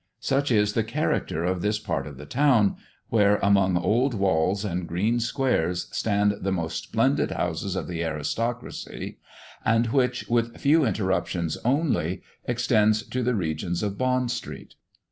Such 0.19 0.49
is 0.49 0.73
the 0.73 0.83
character 0.83 1.43
of 1.45 1.61
this 1.61 1.77
part 1.77 2.07
of 2.07 2.17
the 2.17 2.25
town, 2.25 2.75
where, 3.09 3.35
among 3.35 3.77
old 3.77 4.15
walls 4.15 4.65
and 4.65 4.87
green 4.87 5.19
squares 5.19 5.87
stand 5.91 6.37
the 6.41 6.51
most 6.51 6.85
splendid 6.85 7.29
houses 7.29 7.75
of 7.75 7.87
the 7.87 8.03
aristocracy; 8.03 9.19
and 9.63 9.85
which, 9.93 10.27
with 10.27 10.57
few 10.57 10.85
interruptions 10.85 11.55
only, 11.57 12.23
extends 12.45 13.03
to 13.09 13.21
the 13.21 13.35
regions 13.35 13.83
of 13.83 13.99
Bond 13.99 14.31
street. 14.31 14.73